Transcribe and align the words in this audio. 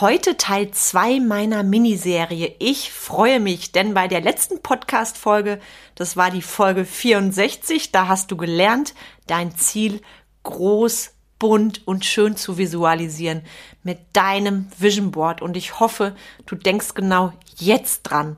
Heute 0.00 0.36
Teil 0.36 0.70
2 0.70 1.18
meiner 1.18 1.64
Miniserie. 1.64 2.54
Ich 2.60 2.92
freue 2.92 3.40
mich, 3.40 3.72
denn 3.72 3.94
bei 3.94 4.06
der 4.06 4.20
letzten 4.20 4.62
Podcast-Folge, 4.62 5.58
das 5.96 6.16
war 6.16 6.30
die 6.30 6.42
Folge 6.42 6.84
64, 6.84 7.90
da 7.90 8.06
hast 8.06 8.30
du 8.30 8.36
gelernt, 8.36 8.94
dein 9.26 9.56
Ziel 9.56 10.00
groß, 10.44 11.14
bunt 11.40 11.84
und 11.88 12.04
schön 12.04 12.36
zu 12.36 12.58
visualisieren 12.58 13.42
mit 13.82 13.98
deinem 14.12 14.70
Vision 14.78 15.10
Board. 15.10 15.42
Und 15.42 15.56
ich 15.56 15.80
hoffe, 15.80 16.14
du 16.46 16.54
denkst 16.54 16.94
genau 16.94 17.32
jetzt 17.56 18.04
dran. 18.04 18.36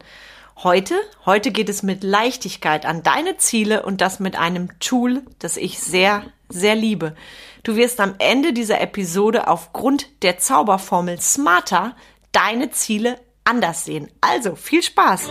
Heute, 0.63 0.95
heute 1.27 1.51
geht 1.51 1.69
es 1.69 1.83
mit 1.83 2.03
Leichtigkeit 2.03 2.87
an 2.87 3.03
deine 3.03 3.37
Ziele 3.37 3.83
und 3.83 4.01
das 4.01 4.19
mit 4.19 4.35
einem 4.35 4.79
Tool, 4.79 5.25
das 5.41 5.59
ich 5.59 5.79
sehr, 5.79 6.25
sehr 6.49 6.75
liebe. 6.75 7.15
Du 7.63 7.77
wirst 7.77 8.01
am 8.01 8.15
Ende 8.19 8.55
dieser 8.55 8.81
Episode 8.81 9.47
aufgrund 9.47 10.07
der 10.23 10.39
Zauberformel 10.39 11.21
Smarter 11.21 11.95
deine 12.33 12.71
Ziele 12.71 13.21
anders 13.45 13.85
sehen. 13.85 14.09
Also 14.23 14.55
viel 14.55 14.83
Spaß! 14.83 15.29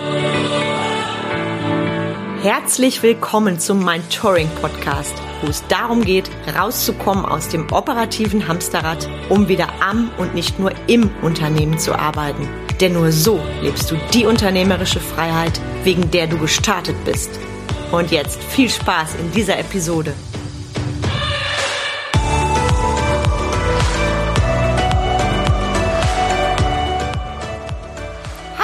Herzlich 2.44 3.02
willkommen 3.02 3.60
zum 3.60 3.84
Mind 3.84 4.14
Touring 4.14 4.50
Podcast, 4.62 5.14
wo 5.42 5.48
es 5.48 5.66
darum 5.68 6.06
geht, 6.06 6.30
rauszukommen 6.56 7.26
aus 7.26 7.50
dem 7.50 7.72
operativen 7.74 8.48
Hamsterrad, 8.48 9.10
um 9.30 9.48
wieder 9.48 9.68
am 9.82 10.12
und 10.18 10.36
nicht 10.36 10.60
nur 10.60 10.72
im 10.88 11.10
Unternehmen 11.22 11.80
zu 11.80 11.98
arbeiten. 11.98 12.48
Denn 12.80 12.94
nur 12.94 13.12
so 13.12 13.42
lebst 13.62 13.90
du 13.90 13.98
die 14.14 14.26
unternehmerische 14.26 15.00
Freiheit, 15.00 15.60
wegen 15.84 16.12
der 16.12 16.28
du 16.28 16.38
gestartet 16.38 16.96
bist. 17.06 17.32
Und 17.92 18.12
jetzt 18.12 18.42
viel 18.44 18.70
Spaß 18.70 19.16
in 19.16 19.32
dieser 19.32 19.58
Episode. 19.58 20.14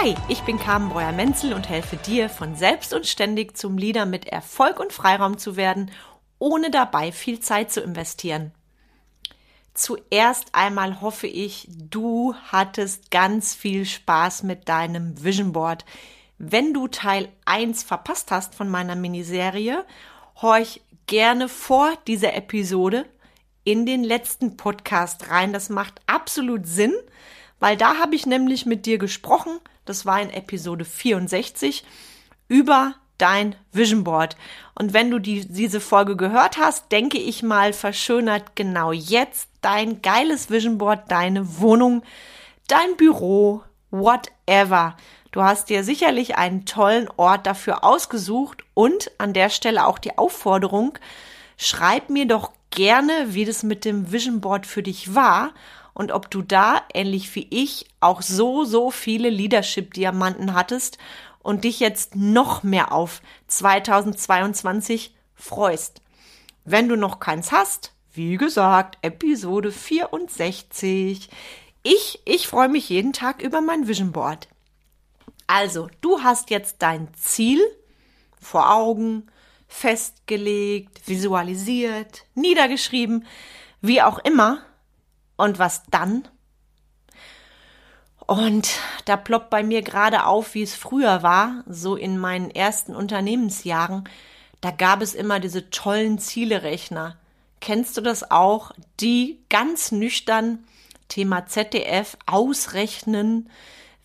Hi, 0.05 0.13
ich 0.27 0.41
bin 0.41 0.59
Carmen 0.59 0.89
Breuer-Menzel 0.89 1.51
und 1.51 1.67
helfe 1.67 1.97
dir, 1.97 2.29
von 2.29 2.55
selbst 2.55 2.93
und 2.93 3.07
ständig 3.07 3.57
zum 3.57 3.75
Leader 3.75 4.05
mit 4.05 4.27
Erfolg 4.27 4.79
und 4.79 4.93
Freiraum 4.93 5.39
zu 5.39 5.55
werden, 5.55 5.89
ohne 6.37 6.69
dabei 6.69 7.11
viel 7.11 7.39
Zeit 7.39 7.71
zu 7.71 7.81
investieren. 7.81 8.51
Zuerst 9.73 10.53
einmal 10.53 11.01
hoffe 11.01 11.25
ich, 11.25 11.67
du 11.71 12.35
hattest 12.51 13.09
ganz 13.09 13.55
viel 13.55 13.83
Spaß 13.83 14.43
mit 14.43 14.69
deinem 14.69 15.23
Vision 15.23 15.53
Board. 15.53 15.85
Wenn 16.37 16.71
du 16.71 16.87
Teil 16.87 17.29
1 17.45 17.81
verpasst 17.81 18.29
hast 18.29 18.53
von 18.53 18.69
meiner 18.69 18.95
Miniserie, 18.95 19.83
horch 20.39 20.81
gerne 21.07 21.49
vor 21.49 21.91
dieser 22.05 22.35
Episode 22.35 23.07
in 23.63 23.87
den 23.87 24.03
letzten 24.03 24.55
Podcast 24.55 25.31
rein. 25.31 25.51
Das 25.51 25.69
macht 25.69 25.99
absolut 26.05 26.67
Sinn, 26.67 26.93
weil 27.59 27.75
da 27.75 27.97
habe 27.97 28.13
ich 28.13 28.27
nämlich 28.27 28.67
mit 28.67 28.85
dir 28.85 28.99
gesprochen 28.99 29.59
das 29.85 30.05
war 30.05 30.21
in 30.21 30.29
Episode 30.29 30.85
64, 30.85 31.83
über 32.47 32.95
dein 33.17 33.55
Vision 33.71 34.03
Board. 34.03 34.35
Und 34.77 34.93
wenn 34.93 35.09
du 35.09 35.19
die, 35.19 35.47
diese 35.47 35.79
Folge 35.79 36.15
gehört 36.15 36.57
hast, 36.57 36.91
denke 36.91 37.17
ich 37.17 37.43
mal, 37.43 37.71
verschönert 37.73 38.55
genau 38.55 38.91
jetzt 38.91 39.49
dein 39.61 40.01
geiles 40.01 40.49
Vision 40.49 40.77
Board, 40.77 41.09
deine 41.09 41.59
Wohnung, 41.59 42.03
dein 42.67 42.97
Büro, 42.97 43.63
whatever. 43.91 44.97
Du 45.31 45.43
hast 45.43 45.69
dir 45.69 45.83
sicherlich 45.83 46.37
einen 46.37 46.65
tollen 46.65 47.09
Ort 47.17 47.45
dafür 47.45 47.83
ausgesucht 47.83 48.63
und 48.73 49.11
an 49.17 49.33
der 49.33 49.49
Stelle 49.49 49.85
auch 49.85 49.99
die 49.99 50.17
Aufforderung, 50.17 50.97
schreib 51.57 52.09
mir 52.09 52.25
doch 52.25 52.51
gerne, 52.71 53.11
wie 53.27 53.45
das 53.45 53.63
mit 53.63 53.85
dem 53.85 54.11
Vision 54.11 54.41
Board 54.41 54.65
für 54.65 54.83
dich 54.83 55.15
war 55.15 55.53
und 55.93 56.11
ob 56.11 56.29
du 56.29 56.41
da, 56.41 56.81
ähnlich 56.95 57.33
wie 57.35 57.47
ich, 57.49 57.85
auch 57.99 58.21
so, 58.21 58.63
so 58.63 58.91
viele 58.91 59.29
Leadership-Diamanten 59.29 60.53
hattest 60.53 60.97
und 61.39 61.63
dich 61.63 61.79
jetzt 61.79 62.15
noch 62.15 62.63
mehr 62.63 62.91
auf 62.91 63.21
2022 63.47 65.15
freust. 65.35 66.01
Wenn 66.63 66.89
du 66.89 66.95
noch 66.95 67.19
keins 67.19 67.51
hast, 67.51 67.93
wie 68.13 68.37
gesagt, 68.37 68.97
Episode 69.01 69.71
64. 69.71 71.29
Ich, 71.83 72.21
ich 72.25 72.47
freue 72.47 72.69
mich 72.69 72.89
jeden 72.89 73.13
Tag 73.13 73.41
über 73.43 73.61
mein 73.61 73.87
Vision 73.87 74.11
Board. 74.11 74.47
Also, 75.47 75.89
du 76.01 76.23
hast 76.23 76.49
jetzt 76.49 76.77
dein 76.79 77.13
Ziel 77.13 77.61
vor 78.39 78.73
Augen, 78.73 79.27
festgelegt, 79.67 81.07
visualisiert, 81.07 82.25
niedergeschrieben, 82.33 83.25
wie 83.81 84.01
auch 84.01 84.19
immer. 84.19 84.61
Und 85.37 85.59
was 85.59 85.83
dann? 85.91 86.27
Und 88.27 88.79
da 89.05 89.17
ploppt 89.17 89.49
bei 89.49 89.63
mir 89.63 89.81
gerade 89.81 90.25
auf, 90.25 90.55
wie 90.55 90.63
es 90.63 90.75
früher 90.75 91.21
war, 91.21 91.63
so 91.67 91.95
in 91.95 92.17
meinen 92.17 92.49
ersten 92.49 92.95
Unternehmensjahren. 92.95 94.09
Da 94.61 94.71
gab 94.71 95.01
es 95.01 95.13
immer 95.13 95.39
diese 95.39 95.69
tollen 95.69 96.17
Zielerechner. 96.17 97.17
Kennst 97.61 97.97
du 97.97 98.01
das 98.01 98.31
auch? 98.31 98.71
Die 98.99 99.39
ganz 99.49 99.91
nüchtern 99.91 100.63
Thema 101.07 101.45
ZDF 101.45 102.17
ausrechnen, 102.25 103.49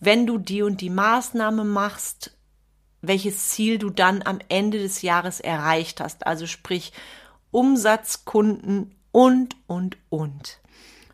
wenn 0.01 0.27
du 0.27 0.39
die 0.39 0.63
und 0.63 0.83
die 0.83 0.91
Maßnahme 0.91 1.65
machst, 1.65 2.37
welches 3.03 3.49
Ziel 3.49 3.79
du 3.79 3.89
dann 3.89 4.23
am 4.23 4.39
Ende 4.49 4.79
des 4.79 5.01
Jahres 5.01 5.41
erreicht 5.41 6.01
hast. 6.01 6.27
Also 6.27 6.47
sprich 6.47 6.93
Umsatz, 7.51 8.25
Kunden 8.27 8.95
und, 9.13 9.57
und, 9.67 9.97
und. 10.11 10.61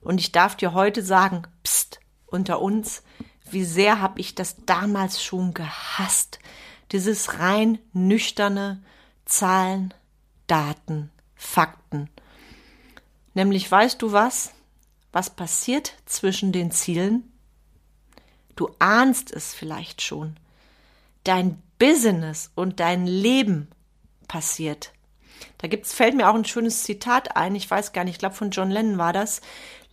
Und 0.01 0.21
ich 0.21 0.33
darf 0.33 0.57
dir 0.57 0.73
heute 0.73 1.03
sagen, 1.03 1.43
unter 2.37 2.61
uns, 2.63 3.03
wie 3.51 3.65
sehr 3.65 4.01
habe 4.01 4.21
ich 4.21 4.35
das 4.35 4.57
damals 4.65 5.23
schon 5.23 5.55
gehasst. 5.55 6.39
Dieses 6.93 7.39
rein 7.39 7.79
nüchterne 7.93 8.83
Zahlen, 9.25 9.93
Daten, 10.47 11.11
Fakten. 11.35 12.09
Nämlich 13.35 13.71
weißt 13.71 14.01
du 14.01 14.13
was? 14.13 14.53
Was 15.13 15.31
passiert 15.31 15.95
zwischen 16.07 16.53
den 16.53 16.71
Zielen? 16.71 17.33
Du 18.55 18.71
ahnst 18.79 19.31
es 19.31 19.53
vielleicht 19.55 20.03
schon. 20.03 20.37
Dein 21.25 21.63
Business 21.79 22.51
und 22.55 22.81
dein 22.81 23.07
Leben 23.07 23.69
passiert. 24.29 24.93
Da 25.59 25.69
gibt's, 25.69 25.93
fällt 25.93 26.15
mir 26.15 26.29
auch 26.29 26.35
ein 26.35 26.45
schönes 26.45 26.83
Zitat 26.83 27.37
ein. 27.37 27.55
Ich 27.55 27.71
weiß 27.71 27.93
gar 27.93 28.05
nicht, 28.05 28.15
ich 28.15 28.19
glaube 28.19 28.35
von 28.35 28.51
John 28.51 28.71
Lennon 28.71 28.99
war 28.99 29.13
das. 29.13 29.41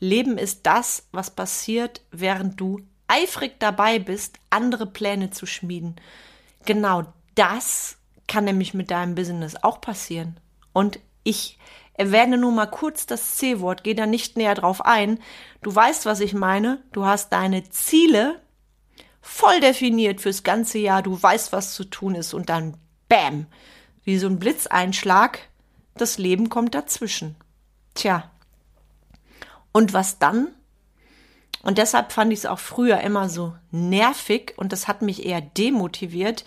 Leben 0.04 0.38
ist 0.38 0.66
das, 0.66 1.08
was 1.14 1.32
passiert, 1.32 2.02
während 2.12 2.60
du 2.60 2.82
eifrig 3.08 3.60
dabei 3.60 4.00
bist, 4.00 4.38
andere 4.50 4.86
Pläne 4.86 5.30
zu 5.30 5.46
schmieden. 5.46 5.96
Genau 6.66 7.06
das 7.36 7.98
kann 8.28 8.44
nämlich 8.44 8.74
mit 8.74 8.92
deinem 8.92 9.16
Business 9.16 9.56
auch 9.64 9.80
passieren. 9.80 10.38
Und 10.74 11.00
ich 11.24 11.58
erwähne 11.94 12.38
nur 12.38 12.52
mal 12.52 12.66
kurz 12.66 13.06
das 13.06 13.36
C-Wort, 13.38 13.84
gehe 13.84 13.96
da 13.96 14.06
nicht 14.06 14.36
näher 14.36 14.56
drauf 14.56 14.84
ein. 14.84 15.20
Du 15.62 15.74
weißt, 15.74 16.06
was 16.06 16.20
ich 16.20 16.34
meine. 16.34 16.84
Du 16.92 17.06
hast 17.06 17.32
deine 17.32 17.70
Ziele 17.70 18.42
voll 19.22 19.62
definiert 19.62 20.20
fürs 20.20 20.44
ganze 20.44 20.80
Jahr. 20.80 21.02
Du 21.02 21.22
weißt, 21.22 21.54
was 21.54 21.74
zu 21.76 21.86
tun 21.86 22.16
ist. 22.16 22.34
Und 22.34 22.50
dann, 22.50 22.76
bam, 23.08 23.46
wie 24.04 24.18
so 24.18 24.28
ein 24.28 24.40
Blitzeinschlag, 24.40 25.40
das 25.96 26.18
Leben 26.18 26.50
kommt 26.50 26.76
dazwischen. 26.76 27.36
Tja, 27.94 28.32
und 29.74 29.92
was 29.92 30.20
dann? 30.20 30.48
Und 31.64 31.78
deshalb 31.78 32.12
fand 32.12 32.32
ich 32.32 32.40
es 32.40 32.46
auch 32.46 32.60
früher 32.60 33.02
immer 33.02 33.30
so 33.30 33.54
nervig 33.72 34.54
und 34.58 34.72
das 34.72 34.88
hat 34.88 35.02
mich 35.02 35.26
eher 35.26 35.42
demotiviert, 35.42 36.46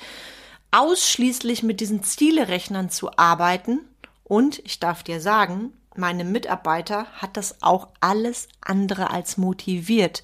ausschließlich 0.71 1.63
mit 1.63 1.81
diesen 1.81 2.03
Zielerechnern 2.03 2.91
zu 2.91 3.17
arbeiten. 3.17 3.81
Und 4.25 4.59
ich 4.65 4.79
darf 4.79 5.03
dir 5.03 5.21
sagen, 5.21 5.73
meine 5.95 6.25
Mitarbeiter 6.25 7.07
hat 7.15 7.37
das 7.37 7.63
auch 7.63 7.89
alles 8.01 8.49
andere 8.61 9.11
als 9.11 9.37
motiviert. 9.39 10.23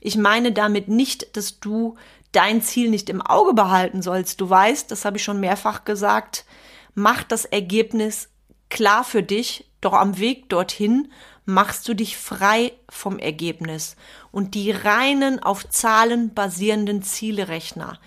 Ich 0.00 0.16
meine 0.16 0.52
damit 0.52 0.88
nicht, 0.88 1.36
dass 1.36 1.60
du 1.60 1.96
dein 2.32 2.62
Ziel 2.62 2.88
nicht 2.88 3.10
im 3.10 3.20
Auge 3.20 3.52
behalten 3.52 4.00
sollst. 4.00 4.40
Du 4.40 4.48
weißt, 4.48 4.90
das 4.90 5.04
habe 5.04 5.18
ich 5.18 5.24
schon 5.24 5.40
mehrfach 5.40 5.84
gesagt, 5.84 6.46
mach 6.94 7.22
das 7.22 7.44
Ergebnis 7.44 8.30
klar 8.70 9.04
für 9.04 9.22
dich, 9.22 9.70
doch 9.82 9.92
am 9.92 10.18
Weg 10.18 10.48
dorthin 10.48 11.12
machst 11.44 11.88
du 11.88 11.94
dich 11.94 12.16
frei 12.16 12.72
vom 12.88 13.18
Ergebnis. 13.18 13.96
Und 14.30 14.54
die 14.54 14.70
reinen 14.70 15.42
auf 15.42 15.68
Zahlen 15.68 16.34
basierenden 16.34 17.02
Zielerechner, 17.02 17.98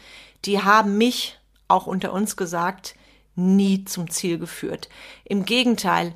die 0.46 0.62
haben 0.62 0.98
mich, 0.98 1.38
auch 1.68 1.88
unter 1.88 2.14
uns 2.14 2.38
gesagt, 2.38 2.96
nie 3.36 3.86
zum 3.86 4.10
Ziel 4.10 4.38
geführt. 4.38 4.88
Im 5.24 5.46
Gegenteil, 5.46 6.14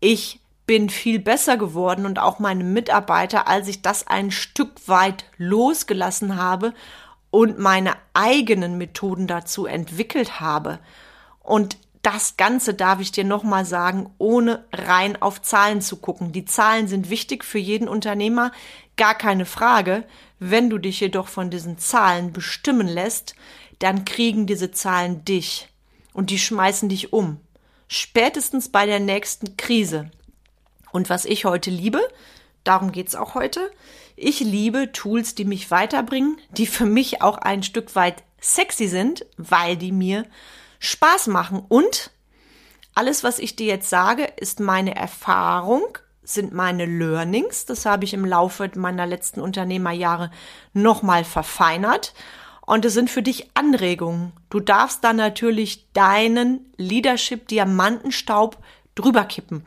ich 0.00 0.40
bin 0.66 0.90
viel 0.90 1.18
besser 1.18 1.56
geworden 1.56 2.06
und 2.06 2.18
auch 2.18 2.38
meine 2.38 2.64
Mitarbeiter, 2.64 3.48
als 3.48 3.68
ich 3.68 3.82
das 3.82 4.06
ein 4.06 4.30
Stück 4.30 4.86
weit 4.86 5.24
losgelassen 5.36 6.36
habe 6.36 6.72
und 7.30 7.58
meine 7.58 7.94
eigenen 8.14 8.78
Methoden 8.78 9.26
dazu 9.26 9.66
entwickelt 9.66 10.40
habe. 10.40 10.78
Und 11.40 11.76
das 12.02 12.36
Ganze 12.36 12.74
darf 12.74 13.00
ich 13.00 13.12
dir 13.12 13.24
nochmal 13.24 13.64
sagen, 13.64 14.10
ohne 14.18 14.64
rein 14.72 15.20
auf 15.22 15.40
Zahlen 15.40 15.80
zu 15.80 15.96
gucken. 15.96 16.32
Die 16.32 16.44
Zahlen 16.44 16.88
sind 16.88 17.10
wichtig 17.10 17.44
für 17.44 17.58
jeden 17.58 17.88
Unternehmer, 17.88 18.50
Gar 18.96 19.14
keine 19.14 19.46
Frage. 19.46 20.04
Wenn 20.38 20.68
du 20.68 20.78
dich 20.78 21.00
jedoch 21.00 21.28
von 21.28 21.50
diesen 21.50 21.78
Zahlen 21.78 22.32
bestimmen 22.32 22.86
lässt, 22.86 23.34
dann 23.78 24.04
kriegen 24.04 24.46
diese 24.46 24.70
Zahlen 24.70 25.24
dich 25.24 25.68
und 26.12 26.30
die 26.30 26.38
schmeißen 26.38 26.88
dich 26.88 27.12
um. 27.12 27.40
Spätestens 27.88 28.68
bei 28.68 28.86
der 28.86 29.00
nächsten 29.00 29.56
Krise. 29.56 30.10
Und 30.92 31.10
was 31.10 31.24
ich 31.24 31.44
heute 31.44 31.70
liebe, 31.70 32.00
darum 32.64 32.92
geht's 32.92 33.14
auch 33.14 33.34
heute, 33.34 33.70
ich 34.14 34.40
liebe 34.40 34.92
Tools, 34.92 35.34
die 35.34 35.46
mich 35.46 35.70
weiterbringen, 35.70 36.38
die 36.50 36.66
für 36.66 36.86
mich 36.86 37.22
auch 37.22 37.38
ein 37.38 37.62
Stück 37.62 37.96
weit 37.96 38.22
sexy 38.40 38.88
sind, 38.88 39.24
weil 39.36 39.76
die 39.76 39.92
mir 39.92 40.26
Spaß 40.82 41.28
machen. 41.28 41.64
Und 41.68 42.10
alles, 42.94 43.22
was 43.24 43.38
ich 43.38 43.56
dir 43.56 43.66
jetzt 43.66 43.88
sage, 43.88 44.24
ist 44.36 44.60
meine 44.60 44.96
Erfahrung, 44.96 45.98
sind 46.24 46.52
meine 46.52 46.86
Learnings. 46.86 47.64
Das 47.66 47.86
habe 47.86 48.04
ich 48.04 48.12
im 48.14 48.24
Laufe 48.24 48.70
meiner 48.74 49.06
letzten 49.06 49.40
Unternehmerjahre 49.40 50.30
nochmal 50.72 51.24
verfeinert. 51.24 52.14
Und 52.66 52.84
es 52.84 52.94
sind 52.94 53.10
für 53.10 53.22
dich 53.22 53.50
Anregungen. 53.54 54.32
Du 54.50 54.60
darfst 54.60 55.02
dann 55.04 55.16
natürlich 55.16 55.92
deinen 55.92 56.72
Leadership-Diamantenstaub 56.76 58.58
drüber 58.94 59.24
kippen. 59.24 59.64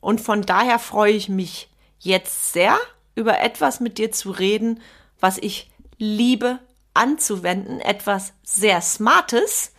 Und 0.00 0.20
von 0.20 0.42
daher 0.42 0.78
freue 0.78 1.12
ich 1.12 1.28
mich 1.28 1.70
jetzt 1.98 2.52
sehr, 2.52 2.78
über 3.14 3.40
etwas 3.40 3.80
mit 3.80 3.98
dir 3.98 4.12
zu 4.12 4.30
reden, 4.30 4.80
was 5.20 5.38
ich 5.38 5.70
liebe 5.98 6.58
anzuwenden, 6.94 7.80
etwas 7.80 8.32
sehr 8.42 8.80
Smartes, 8.80 9.72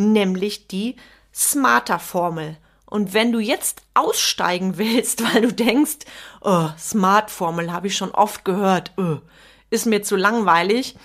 nämlich 0.00 0.68
die 0.68 0.96
Smarter-Formel. 1.34 2.56
Und 2.86 3.14
wenn 3.14 3.30
du 3.32 3.38
jetzt 3.38 3.82
aussteigen 3.94 4.76
willst, 4.78 5.22
weil 5.22 5.42
du 5.42 5.52
denkst, 5.52 5.98
oh, 6.40 6.68
Smart-Formel 6.78 7.72
habe 7.72 7.86
ich 7.86 7.96
schon 7.96 8.10
oft 8.10 8.44
gehört, 8.44 8.92
oh, 8.96 9.18
ist 9.70 9.86
mir 9.86 10.02
zu 10.02 10.16
langweilig, 10.16 10.96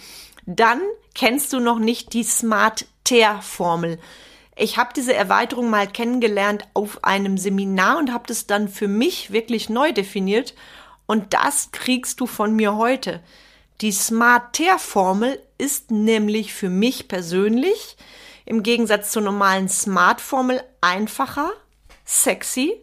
dann 0.45 0.81
kennst 1.13 1.53
du 1.53 1.59
noch 1.59 1.79
nicht 1.79 2.13
die 2.13 2.23
Smart-Ter-Formel. 2.23 3.99
Ich 4.57 4.77
habe 4.77 4.91
diese 4.95 5.13
Erweiterung 5.13 5.69
mal 5.69 5.87
kennengelernt 5.87 6.63
auf 6.73 7.03
einem 7.03 7.37
Seminar 7.37 7.97
und 7.97 8.13
habe 8.13 8.25
das 8.27 8.47
dann 8.47 8.69
für 8.69 8.87
mich 8.87 9.31
wirklich 9.31 9.69
neu 9.69 9.91
definiert. 9.91 10.55
Und 11.05 11.33
das 11.33 11.69
kriegst 11.71 12.19
du 12.19 12.25
von 12.25 12.55
mir 12.55 12.75
heute. 12.75 13.21
Die 13.81 13.91
Smart-Ter-Formel 13.91 15.39
ist 15.57 15.91
nämlich 15.91 16.53
für 16.53 16.69
mich 16.69 17.07
persönlich 17.07 17.97
im 18.45 18.63
Gegensatz 18.63 19.11
zur 19.11 19.21
normalen 19.21 19.67
Smart-Formel 19.67 20.63
einfacher, 20.81 21.51
sexy. 22.05 22.73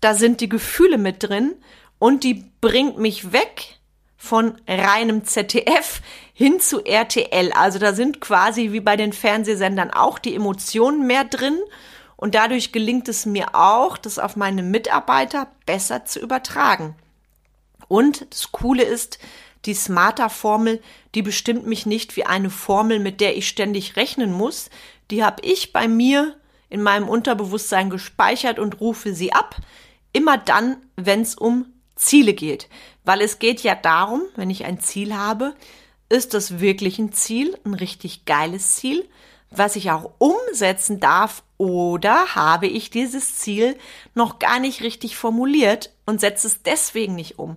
Da 0.00 0.14
sind 0.14 0.40
die 0.40 0.48
Gefühle 0.48 0.98
mit 0.98 1.22
drin 1.22 1.54
und 1.98 2.24
die 2.24 2.44
bringt 2.60 2.98
mich 2.98 3.32
weg 3.32 3.78
von 4.16 4.56
reinem 4.68 5.24
ZDF 5.24 6.00
hin 6.32 6.60
zu 6.60 6.84
RTL. 6.84 7.52
Also 7.52 7.78
da 7.78 7.92
sind 7.92 8.20
quasi 8.20 8.72
wie 8.72 8.80
bei 8.80 8.96
den 8.96 9.12
Fernsehsendern 9.12 9.90
auch 9.90 10.18
die 10.18 10.34
Emotionen 10.34 11.06
mehr 11.06 11.24
drin. 11.24 11.58
Und 12.16 12.36
dadurch 12.36 12.70
gelingt 12.70 13.08
es 13.08 13.26
mir 13.26 13.54
auch, 13.54 13.98
das 13.98 14.20
auf 14.20 14.36
meine 14.36 14.62
Mitarbeiter 14.62 15.48
besser 15.66 16.04
zu 16.04 16.20
übertragen. 16.20 16.94
Und 17.88 18.26
das 18.30 18.52
Coole 18.52 18.84
ist, 18.84 19.18
die 19.64 19.74
Smarter-Formel, 19.74 20.80
die 21.14 21.22
bestimmt 21.22 21.66
mich 21.66 21.86
nicht 21.86 22.16
wie 22.16 22.24
eine 22.24 22.50
Formel, 22.50 22.98
mit 22.98 23.20
der 23.20 23.36
ich 23.36 23.48
ständig 23.48 23.96
rechnen 23.96 24.32
muss. 24.32 24.70
Die 25.10 25.24
habe 25.24 25.42
ich 25.44 25.72
bei 25.72 25.88
mir 25.88 26.36
in 26.68 26.82
meinem 26.82 27.08
Unterbewusstsein 27.08 27.90
gespeichert 27.90 28.58
und 28.58 28.80
rufe 28.80 29.14
sie 29.14 29.32
ab. 29.32 29.56
Immer 30.12 30.38
dann, 30.38 30.78
wenn 30.96 31.20
es 31.20 31.34
um 31.34 31.66
Ziele 31.96 32.34
geht. 32.34 32.68
Weil 33.04 33.20
es 33.20 33.38
geht 33.38 33.60
ja 33.60 33.74
darum, 33.74 34.22
wenn 34.36 34.50
ich 34.50 34.64
ein 34.64 34.80
Ziel 34.80 35.14
habe, 35.14 35.54
ist 36.08 36.34
das 36.34 36.60
wirklich 36.60 36.98
ein 36.98 37.12
Ziel, 37.12 37.56
ein 37.64 37.74
richtig 37.74 38.24
geiles 38.24 38.76
Ziel, 38.76 39.08
was 39.50 39.76
ich 39.76 39.90
auch 39.90 40.12
umsetzen 40.18 41.00
darf 41.00 41.42
oder 41.58 42.34
habe 42.34 42.66
ich 42.66 42.90
dieses 42.90 43.36
Ziel 43.36 43.76
noch 44.14 44.38
gar 44.38 44.58
nicht 44.58 44.82
richtig 44.82 45.16
formuliert 45.16 45.90
und 46.06 46.20
setze 46.20 46.46
es 46.46 46.62
deswegen 46.62 47.14
nicht 47.14 47.38
um. 47.38 47.56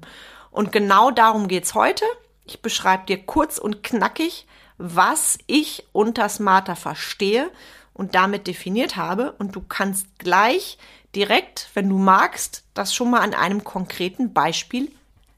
Und 0.55 0.71
genau 0.71 1.11
darum 1.11 1.49
geht's 1.49 1.75
heute. 1.75 2.05
Ich 2.45 2.61
beschreibe 2.61 3.05
dir 3.07 3.17
kurz 3.17 3.57
und 3.57 3.83
knackig, 3.83 4.47
was 4.77 5.37
ich 5.47 5.85
unter 5.91 6.29
Smarter 6.29 6.77
verstehe 6.77 7.51
und 7.93 8.15
damit 8.15 8.47
definiert 8.47 8.95
habe. 8.95 9.33
Und 9.33 9.57
du 9.57 9.61
kannst 9.61 10.07
gleich 10.17 10.77
direkt, 11.13 11.69
wenn 11.73 11.89
du 11.89 11.97
magst, 11.97 12.63
das 12.73 12.95
schon 12.95 13.11
mal 13.11 13.19
an 13.19 13.33
einem 13.33 13.65
konkreten 13.65 14.31
Beispiel 14.31 14.93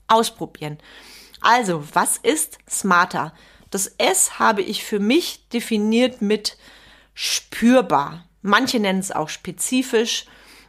ausprobieren. 0.07 0.77
Also, 1.41 1.83
was 1.93 2.17
ist 2.17 2.59
smarter? 2.69 3.33
Das 3.71 3.87
S 3.97 4.37
habe 4.37 4.61
ich 4.61 4.83
für 4.83 4.99
mich 4.99 5.49
definiert 5.49 6.21
mit 6.21 6.57
spürbar. 7.15 8.23
Manche 8.43 8.79
nennen 8.79 8.99
es 8.99 9.11
auch 9.11 9.29
spezifisch. 9.29 10.25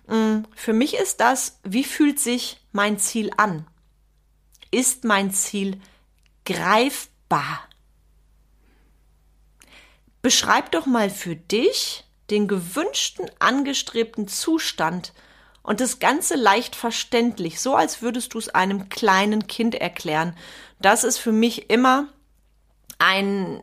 Mm, 0.06 0.44
für 0.56 0.72
mich 0.72 0.96
ist 0.96 1.20
das, 1.20 1.58
wie 1.64 1.84
fühlt 1.84 2.18
sich 2.18 2.62
mein 2.72 2.98
Ziel 2.98 3.30
an? 3.36 3.66
Ist 4.70 5.04
mein 5.04 5.32
Ziel 5.32 5.80
greifbar? 6.44 7.68
Beschreib 10.22 10.72
doch 10.72 10.86
mal 10.86 11.10
für 11.10 11.36
dich 11.36 12.04
den 12.30 12.48
gewünschten, 12.48 13.30
angestrebten 13.38 14.28
Zustand 14.28 15.12
und 15.62 15.80
das 15.80 15.98
Ganze 15.98 16.34
leicht 16.34 16.76
verständlich, 16.76 17.60
so 17.60 17.74
als 17.74 18.02
würdest 18.02 18.34
du 18.34 18.38
es 18.38 18.48
einem 18.48 18.88
kleinen 18.88 19.46
Kind 19.46 19.74
erklären. 19.74 20.36
Das 20.80 21.04
ist 21.04 21.18
für 21.18 21.32
mich 21.32 21.70
immer 21.70 22.08
ein, 22.98 23.62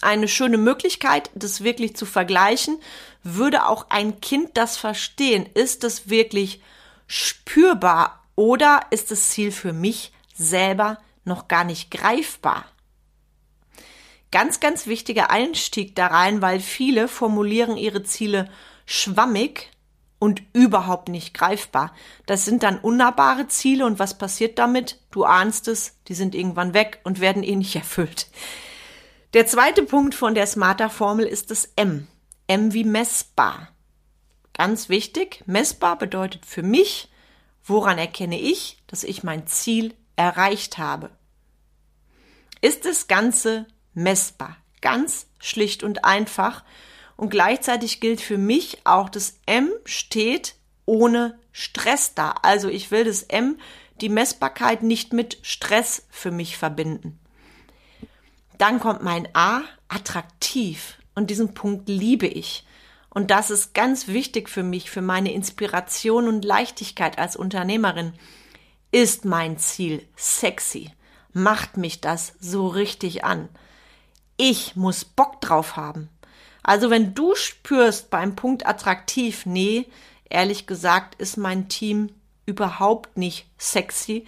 eine 0.00 0.28
schöne 0.28 0.58
Möglichkeit, 0.58 1.30
das 1.34 1.62
wirklich 1.62 1.96
zu 1.96 2.06
vergleichen. 2.06 2.80
Würde 3.22 3.66
auch 3.66 3.90
ein 3.90 4.20
Kind 4.20 4.56
das 4.56 4.76
verstehen? 4.76 5.46
Ist 5.54 5.84
es 5.84 6.08
wirklich 6.08 6.62
spürbar 7.06 8.24
oder 8.36 8.80
ist 8.90 9.10
das 9.10 9.28
Ziel 9.28 9.50
für 9.50 9.72
mich 9.72 10.12
selber 10.38 10.98
noch 11.24 11.48
gar 11.48 11.64
nicht 11.64 11.90
greifbar? 11.90 12.64
Ganz, 14.30 14.60
ganz 14.60 14.86
wichtiger 14.86 15.30
Einstieg 15.30 15.94
da 15.94 16.08
rein, 16.08 16.42
weil 16.42 16.60
viele 16.60 17.08
formulieren 17.08 17.76
ihre 17.76 18.02
Ziele 18.02 18.50
schwammig 18.84 19.70
und 20.18 20.42
überhaupt 20.52 21.08
nicht 21.08 21.32
greifbar. 21.32 21.94
Das 22.26 22.44
sind 22.44 22.62
dann 22.62 22.78
unnahbare 22.78 23.48
Ziele 23.48 23.86
und 23.86 23.98
was 23.98 24.18
passiert 24.18 24.58
damit? 24.58 24.98
Du 25.10 25.24
ahnst 25.24 25.68
es, 25.68 25.96
die 26.08 26.14
sind 26.14 26.34
irgendwann 26.34 26.74
weg 26.74 27.00
und 27.04 27.20
werden 27.20 27.42
eh 27.42 27.56
nicht 27.56 27.76
erfüllt. 27.76 28.28
Der 29.34 29.46
zweite 29.46 29.82
Punkt 29.82 30.14
von 30.14 30.34
der 30.34 30.46
Smarter-Formel 30.46 31.26
ist 31.26 31.50
das 31.50 31.72
M. 31.76 32.06
M 32.46 32.72
wie 32.72 32.84
messbar. 32.84 33.68
Ganz 34.54 34.88
wichtig, 34.88 35.42
messbar 35.46 35.96
bedeutet 35.96 36.44
für 36.44 36.62
mich, 36.62 37.10
woran 37.62 37.98
erkenne 37.98 38.40
ich, 38.40 38.78
dass 38.86 39.04
ich 39.04 39.22
mein 39.22 39.46
Ziel 39.46 39.94
erreicht 40.18 40.78
habe. 40.78 41.10
Ist 42.60 42.84
das 42.84 43.06
Ganze 43.06 43.66
messbar. 43.94 44.56
Ganz 44.80 45.26
schlicht 45.38 45.82
und 45.82 46.04
einfach. 46.04 46.64
Und 47.16 47.30
gleichzeitig 47.30 48.00
gilt 48.00 48.20
für 48.20 48.36
mich 48.36 48.80
auch, 48.84 49.08
das 49.08 49.38
M 49.46 49.70
steht 49.84 50.56
ohne 50.86 51.38
Stress 51.52 52.14
da. 52.14 52.34
Also 52.42 52.68
ich 52.68 52.90
will 52.90 53.04
das 53.04 53.22
M, 53.22 53.58
die 54.00 54.08
Messbarkeit 54.08 54.82
nicht 54.82 55.12
mit 55.12 55.38
Stress 55.42 56.06
für 56.10 56.30
mich 56.30 56.56
verbinden. 56.56 57.18
Dann 58.58 58.80
kommt 58.80 59.02
mein 59.02 59.28
A, 59.34 59.62
attraktiv. 59.88 60.98
Und 61.14 61.30
diesen 61.30 61.54
Punkt 61.54 61.88
liebe 61.88 62.26
ich. 62.26 62.66
Und 63.10 63.30
das 63.30 63.50
ist 63.50 63.72
ganz 63.72 64.08
wichtig 64.08 64.48
für 64.48 64.62
mich, 64.62 64.90
für 64.90 65.02
meine 65.02 65.32
Inspiration 65.32 66.28
und 66.28 66.44
Leichtigkeit 66.44 67.18
als 67.18 67.36
Unternehmerin. 67.36 68.14
Ist 68.90 69.24
mein 69.24 69.58
Ziel 69.58 70.06
sexy? 70.16 70.90
Macht 71.32 71.76
mich 71.76 72.00
das 72.00 72.34
so 72.40 72.68
richtig 72.68 73.24
an? 73.24 73.48
ich 74.38 74.76
muss 74.76 75.04
Bock 75.04 75.42
drauf 75.42 75.76
haben. 75.76 76.08
Also 76.62 76.88
wenn 76.88 77.12
du 77.12 77.34
spürst 77.34 78.08
beim 78.08 78.36
Punkt 78.36 78.66
attraktiv, 78.66 79.44
nee, 79.44 79.86
ehrlich 80.30 80.66
gesagt 80.66 81.16
ist 81.16 81.36
mein 81.36 81.68
Team 81.68 82.10
überhaupt 82.46 83.18
nicht 83.18 83.46
sexy, 83.58 84.26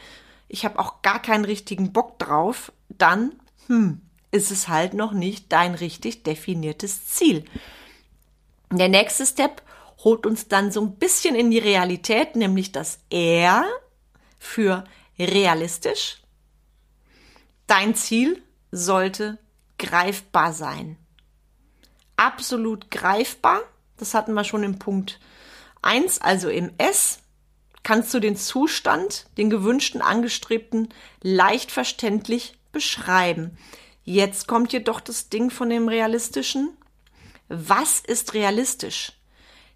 ich 0.49 0.65
habe 0.65 0.79
auch 0.79 1.01
gar 1.01 1.23
keinen 1.23 1.45
richtigen 1.45 1.93
Bock 1.93 2.19
drauf, 2.19 2.73
dann, 2.89 3.33
hm, 3.69 4.01
ist 4.33 4.51
es 4.51 4.69
halt 4.69 4.95
noch 4.95 5.13
nicht 5.13 5.53
dein 5.53 5.75
richtig 5.75 6.25
definiertes 6.25 7.07
Ziel. 7.07 7.45
Der 8.73 8.89
nächste 8.89 9.27
Step 9.27 9.63
holt 10.03 10.27
uns 10.27 10.49
dann 10.49 10.73
so 10.73 10.81
ein 10.81 10.97
bisschen 10.97 11.35
in 11.35 11.51
die 11.51 11.59
Realität, 11.59 12.37
nämlich 12.37 12.73
das 12.73 12.99
R 13.11 13.65
für 14.41 14.83
realistisch. 15.17 16.23
Dein 17.69 17.95
Ziel 17.95 18.43
sollte 18.73 19.39
greifbar 19.79 20.53
sein. 20.53 20.97
Absolut 22.17 22.91
greifbar, 22.91 23.61
das 23.97 24.15
hatten 24.15 24.35
wir 24.35 24.43
schon 24.43 24.65
im 24.65 24.81
Punkt 24.81 25.21
1, 25.83 26.21
also 26.21 26.49
im 26.49 26.73
S. 26.79 27.21
kannst 27.83 28.13
du 28.13 28.19
den 28.19 28.37
Zustand, 28.37 29.27
den 29.39 29.51
gewünschten, 29.51 30.03
angestrebten, 30.03 30.89
leicht 31.23 31.71
verständlich 31.71 32.59
beschreiben. 32.73 33.57
Jetzt 34.05 34.49
kommt 34.49 34.73
jedoch 34.73 35.01
das 35.01 35.29
Ding 35.29 35.51
von 35.51 35.71
dem 35.71 35.89
Realistischen. 35.89 36.77
Was 37.49 38.01
ist 38.01 38.35
realistisch? 38.35 39.13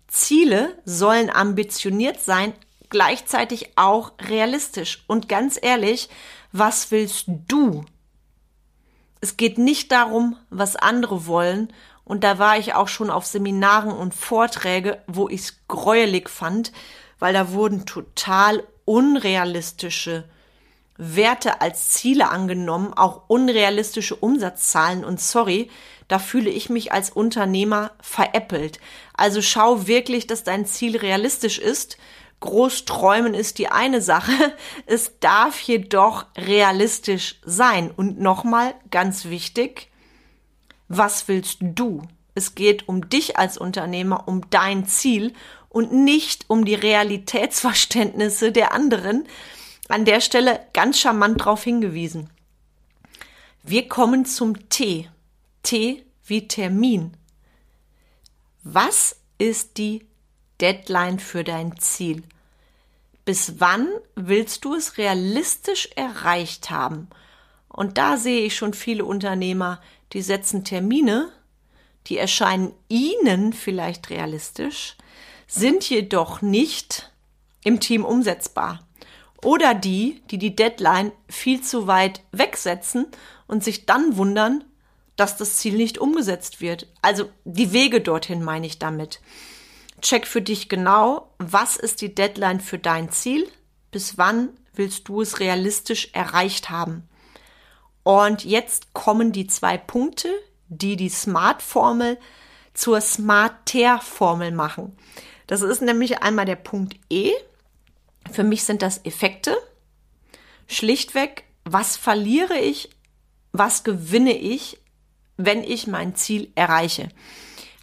Ziele 0.08 0.80
sollen 0.84 1.30
ambitioniert 1.30 2.20
sein, 2.20 2.52
gleichzeitig 2.94 3.72
auch 3.74 4.12
realistisch. 4.20 5.02
Und 5.08 5.28
ganz 5.28 5.58
ehrlich, 5.60 6.08
was 6.52 6.92
willst 6.92 7.24
du? 7.26 7.84
Es 9.20 9.36
geht 9.36 9.58
nicht 9.58 9.90
darum, 9.90 10.36
was 10.48 10.76
andere 10.76 11.26
wollen. 11.26 11.72
Und 12.04 12.22
da 12.22 12.38
war 12.38 12.56
ich 12.56 12.74
auch 12.74 12.86
schon 12.86 13.10
auf 13.10 13.26
Seminaren 13.26 13.90
und 13.90 14.14
Vorträge, 14.14 15.02
wo 15.08 15.28
ich 15.28 15.40
es 15.40 15.66
gräuelig 15.66 16.30
fand, 16.30 16.70
weil 17.18 17.34
da 17.34 17.50
wurden 17.50 17.84
total 17.84 18.62
unrealistische 18.84 20.22
Werte 20.96 21.60
als 21.60 21.90
Ziele 21.90 22.28
angenommen, 22.28 22.94
auch 22.94 23.22
unrealistische 23.26 24.14
Umsatzzahlen 24.14 25.04
und 25.04 25.20
sorry, 25.20 25.68
da 26.06 26.20
fühle 26.20 26.50
ich 26.50 26.70
mich 26.70 26.92
als 26.92 27.10
Unternehmer 27.10 27.90
veräppelt. 28.00 28.78
Also 29.14 29.42
schau 29.42 29.88
wirklich, 29.88 30.28
dass 30.28 30.44
dein 30.44 30.64
Ziel 30.64 30.96
realistisch 30.96 31.58
ist. 31.58 31.96
Groß 32.44 32.84
träumen 32.84 33.32
ist 33.32 33.56
die 33.56 33.68
eine 33.68 34.02
Sache, 34.02 34.54
es 34.86 35.18
darf 35.18 35.58
jedoch 35.60 36.26
realistisch 36.36 37.40
sein. 37.42 37.90
Und 37.90 38.20
nochmal 38.20 38.74
ganz 38.90 39.24
wichtig, 39.24 39.90
was 40.88 41.26
willst 41.26 41.58
du? 41.62 42.02
Es 42.34 42.54
geht 42.54 42.86
um 42.86 43.08
dich 43.08 43.38
als 43.38 43.56
Unternehmer, 43.56 44.28
um 44.28 44.42
dein 44.50 44.86
Ziel 44.86 45.32
und 45.70 45.94
nicht 45.94 46.44
um 46.48 46.66
die 46.66 46.74
Realitätsverständnisse 46.74 48.52
der 48.52 48.72
anderen. 48.72 49.26
An 49.88 50.04
der 50.04 50.20
Stelle 50.20 50.60
ganz 50.74 51.00
charmant 51.00 51.40
darauf 51.40 51.64
hingewiesen. 51.64 52.28
Wir 53.62 53.88
kommen 53.88 54.26
zum 54.26 54.68
T. 54.68 55.08
T 55.62 56.04
wie 56.26 56.46
Termin. 56.46 57.16
Was 58.64 59.16
ist 59.38 59.78
die 59.78 60.04
Deadline 60.60 61.18
für 61.18 61.42
dein 61.42 61.78
Ziel? 61.78 62.22
Bis 63.24 63.54
wann 63.58 63.88
willst 64.14 64.64
du 64.64 64.74
es 64.74 64.98
realistisch 64.98 65.88
erreicht 65.96 66.70
haben? 66.70 67.08
Und 67.68 67.98
da 67.98 68.16
sehe 68.16 68.44
ich 68.44 68.56
schon 68.56 68.74
viele 68.74 69.04
Unternehmer, 69.04 69.80
die 70.12 70.22
setzen 70.22 70.64
Termine, 70.64 71.30
die 72.06 72.18
erscheinen 72.18 72.72
ihnen 72.88 73.52
vielleicht 73.52 74.10
realistisch, 74.10 74.96
sind 75.46 75.88
jedoch 75.88 76.42
nicht 76.42 77.10
im 77.64 77.80
Team 77.80 78.04
umsetzbar. 78.04 78.86
Oder 79.42 79.74
die, 79.74 80.22
die 80.30 80.38
die 80.38 80.54
Deadline 80.54 81.12
viel 81.28 81.60
zu 81.62 81.86
weit 81.86 82.22
wegsetzen 82.32 83.06
und 83.46 83.64
sich 83.64 83.86
dann 83.86 84.16
wundern, 84.16 84.64
dass 85.16 85.36
das 85.36 85.56
Ziel 85.56 85.74
nicht 85.74 85.98
umgesetzt 85.98 86.60
wird. 86.60 86.88
Also 87.02 87.28
die 87.44 87.72
Wege 87.72 88.00
dorthin 88.00 88.42
meine 88.42 88.66
ich 88.66 88.78
damit. 88.78 89.20
Check 90.04 90.26
für 90.26 90.42
dich 90.42 90.68
genau, 90.68 91.30
was 91.38 91.78
ist 91.78 92.02
die 92.02 92.14
Deadline 92.14 92.60
für 92.60 92.78
dein 92.78 93.10
Ziel? 93.10 93.50
Bis 93.90 94.18
wann 94.18 94.50
willst 94.74 95.08
du 95.08 95.22
es 95.22 95.40
realistisch 95.40 96.10
erreicht 96.12 96.68
haben? 96.68 97.08
Und 98.02 98.44
jetzt 98.44 98.92
kommen 98.92 99.32
die 99.32 99.46
zwei 99.46 99.78
Punkte, 99.78 100.28
die 100.68 100.96
die 100.96 101.08
Smart-Formel 101.08 102.18
zur 102.74 103.00
Smart-Ter-Formel 103.00 104.52
machen. 104.52 104.94
Das 105.46 105.62
ist 105.62 105.80
nämlich 105.80 106.22
einmal 106.22 106.44
der 106.44 106.56
Punkt 106.56 106.96
E. 107.08 107.32
Für 108.30 108.44
mich 108.44 108.64
sind 108.64 108.82
das 108.82 109.06
Effekte. 109.06 109.56
Schlichtweg, 110.66 111.44
was 111.64 111.96
verliere 111.96 112.58
ich, 112.58 112.90
was 113.52 113.84
gewinne 113.84 114.36
ich, 114.36 114.78
wenn 115.38 115.64
ich 115.64 115.86
mein 115.86 116.14
Ziel 116.14 116.52
erreiche? 116.56 117.08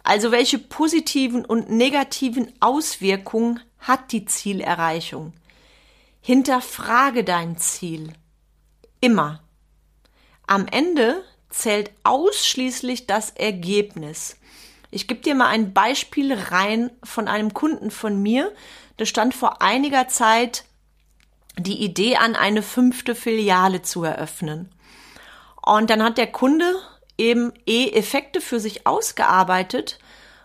Also 0.02 0.32
welche 0.32 0.58
positiven 0.58 1.44
und 1.44 1.70
negativen 1.70 2.52
Auswirkungen 2.60 3.60
hat 3.78 4.12
die 4.12 4.24
Zielerreichung? 4.24 5.32
Hinterfrage 6.20 7.24
dein 7.24 7.56
Ziel. 7.56 8.12
Immer. 9.00 9.42
Am 10.46 10.66
Ende 10.66 11.22
zählt 11.50 11.90
ausschließlich 12.04 13.06
das 13.06 13.30
Ergebnis. 13.30 14.36
Ich 14.90 15.08
gebe 15.08 15.20
dir 15.20 15.34
mal 15.34 15.48
ein 15.48 15.72
Beispiel 15.72 16.32
rein 16.32 16.90
von 17.02 17.28
einem 17.28 17.54
Kunden 17.54 17.90
von 17.90 18.20
mir. 18.20 18.52
Da 18.98 19.06
stand 19.06 19.34
vor 19.34 19.62
einiger 19.62 20.08
Zeit 20.08 20.64
die 21.58 21.82
Idee 21.82 22.16
an, 22.16 22.36
eine 22.36 22.62
fünfte 22.62 23.14
Filiale 23.14 23.82
zu 23.82 24.04
eröffnen. 24.04 24.70
Und 25.64 25.90
dann 25.90 26.02
hat 26.02 26.18
der 26.18 26.30
Kunde 26.30 26.74
eben 27.22 27.52
E-Effekte 27.66 28.40
für 28.40 28.58
sich 28.58 28.86
ausgearbeitet. 28.86 29.98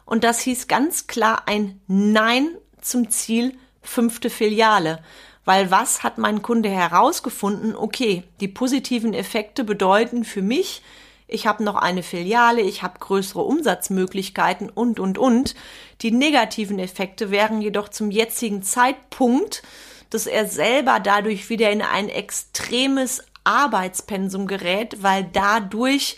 Und 0.05 0.24
das 0.24 0.39
hieß 0.41 0.67
ganz 0.67 1.07
klar 1.07 1.48
ein 1.48 1.81
Nein 1.88 2.50
zum 2.79 3.10
Ziel 3.10 3.57
fünfte 3.81 4.29
Filiale. 4.29 5.00
Weil 5.43 5.72
was 5.72 6.03
hat 6.03 6.17
mein 6.17 6.41
Kunde 6.41 6.69
herausgefunden? 6.69 7.75
Okay, 7.75 8.24
die 8.39 8.48
positiven 8.48 9.13
Effekte 9.13 9.63
bedeuten 9.63 10.24
für 10.24 10.41
mich, 10.41 10.84
ich 11.29 11.46
habe 11.46 11.63
noch 11.63 11.75
eine 11.75 12.03
Filiale, 12.03 12.62
ich 12.62 12.84
habe 12.84 13.00
größere 13.00 13.41
Umsatzmöglichkeiten 13.41 14.69
und, 14.69 15.00
und, 15.00 15.17
und. 15.17 15.55
Die 16.01 16.12
negativen 16.12 16.79
Effekte 16.79 17.31
wären 17.31 17.62
jedoch 17.62 17.89
zum 17.89 18.12
jetzigen 18.12 18.63
Zeitpunkt, 18.63 19.62
dass 20.10 20.25
er 20.25 20.48
selber 20.48 21.01
dadurch 21.01 21.50
wieder 21.50 21.69
in 21.69 21.81
ein 21.81 22.07
extremes 22.07 23.25
Arbeitspensum 23.43 24.48
gerät, 24.48 25.03
weil 25.03 25.25
dadurch 25.34 26.17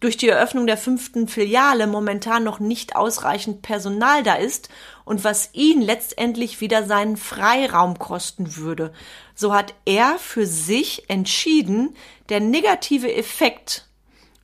durch 0.00 0.16
die 0.16 0.28
Eröffnung 0.28 0.66
der 0.66 0.76
fünften 0.76 1.26
Filiale 1.28 1.86
momentan 1.86 2.44
noch 2.44 2.60
nicht 2.60 2.94
ausreichend 2.94 3.62
Personal 3.62 4.22
da 4.22 4.34
ist 4.34 4.68
und 5.04 5.24
was 5.24 5.50
ihn 5.54 5.80
letztendlich 5.80 6.60
wieder 6.60 6.86
seinen 6.86 7.16
Freiraum 7.16 7.98
kosten 7.98 8.56
würde. 8.56 8.92
So 9.34 9.52
hat 9.52 9.74
er 9.84 10.18
für 10.18 10.46
sich 10.46 11.08
entschieden, 11.10 11.96
der 12.28 12.40
negative 12.40 13.12
Effekt 13.12 13.86